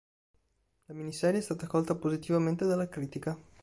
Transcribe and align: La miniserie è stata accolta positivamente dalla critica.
La 0.87 0.95
miniserie 0.95 1.37
è 1.39 1.43
stata 1.43 1.65
accolta 1.65 1.93
positivamente 1.93 2.65
dalla 2.65 2.89
critica. 2.89 3.37